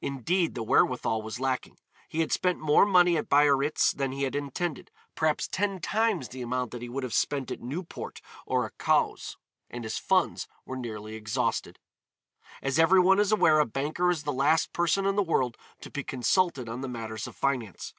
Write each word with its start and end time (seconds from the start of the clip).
Indeed 0.00 0.54
the 0.54 0.62
wherewithal 0.62 1.20
was 1.20 1.38
lacking. 1.38 1.76
He 2.08 2.20
had 2.20 2.32
spent 2.32 2.58
more 2.58 2.86
money 2.86 3.18
at 3.18 3.28
Biarritz 3.28 3.92
than 3.92 4.12
he 4.12 4.22
had 4.22 4.34
intended, 4.34 4.90
perhaps 5.14 5.46
ten 5.46 5.78
times 5.78 6.26
the 6.28 6.40
amount 6.40 6.70
that 6.70 6.80
he 6.80 6.88
would 6.88 7.02
have 7.02 7.12
spent 7.12 7.50
at 7.50 7.60
Newport 7.60 8.22
or 8.46 8.64
at 8.64 8.78
Cowes, 8.78 9.36
and 9.68 9.84
his 9.84 9.98
funds 9.98 10.48
were 10.64 10.78
nearly 10.78 11.16
exhausted. 11.16 11.78
As 12.62 12.78
every 12.78 13.00
one 13.00 13.20
is 13.20 13.30
aware 13.30 13.60
a 13.60 13.66
banker 13.66 14.10
is 14.10 14.22
the 14.22 14.32
last 14.32 14.72
person 14.72 15.04
in 15.04 15.16
the 15.16 15.22
world 15.22 15.58
to 15.82 15.90
be 15.90 16.02
consulted 16.02 16.66
on 16.66 16.80
matters 16.90 17.26
of 17.26 17.36
finance. 17.36 17.92